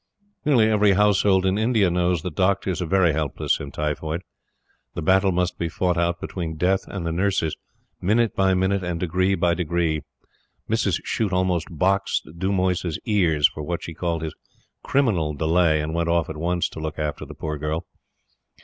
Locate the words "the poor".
17.23-17.59